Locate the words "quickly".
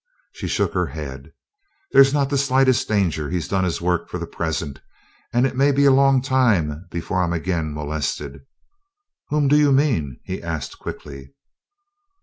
10.79-11.35